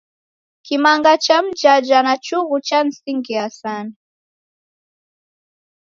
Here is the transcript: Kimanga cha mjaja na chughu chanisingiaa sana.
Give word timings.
Kimanga 0.61 1.17
cha 1.23 1.37
mjaja 1.43 1.99
na 2.03 2.13
chughu 2.23 2.57
chanisingiaa 2.65 3.49
sana. 3.49 3.93